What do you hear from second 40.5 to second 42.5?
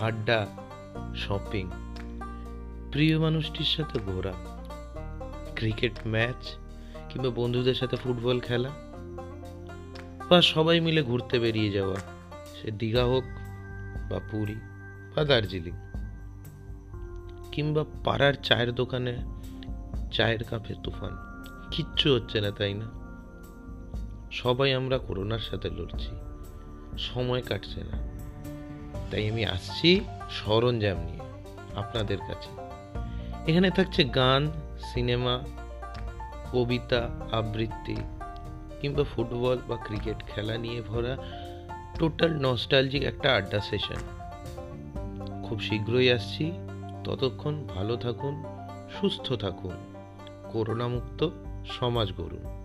নিয়ে ভরা টোটাল